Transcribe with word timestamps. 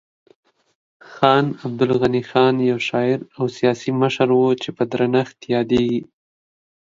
خان 1.11 1.45
عبدالغني 1.65 2.21
خان 2.29 2.55
یو 2.69 2.77
شاعر 2.89 3.19
او 3.37 3.43
سیاسي 3.57 3.91
مشر 4.01 4.27
و 4.35 4.39
چې 4.61 4.69
په 4.77 4.83
درنښت 4.91 5.37
یادیږي. 5.53 6.01